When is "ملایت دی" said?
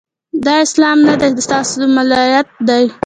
1.97-2.83